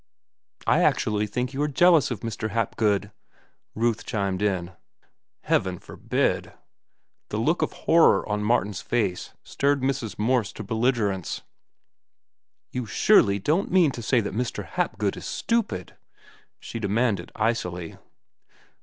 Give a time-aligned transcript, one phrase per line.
[0.65, 2.49] "I actually think you are jealous of Mr.
[2.49, 3.11] Hapgood,"
[3.75, 4.71] Ruth had chimed in.
[5.43, 6.53] "Heaven forbid!"
[7.29, 10.17] The look of horror on Martin's face stirred Mrs.
[10.17, 11.41] Morse to belligerence.
[12.71, 14.65] "You surely don't mean to say that Mr.
[14.65, 15.95] Hapgood is stupid?"
[16.59, 17.99] she demanded icily.